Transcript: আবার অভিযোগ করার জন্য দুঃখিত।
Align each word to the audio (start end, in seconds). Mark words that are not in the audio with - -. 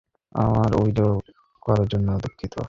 আবার 0.35 0.69
অভিযোগ 0.75 1.13
করার 1.65 1.87
জন্য 1.87 2.07
দুঃখিত। 2.23 2.53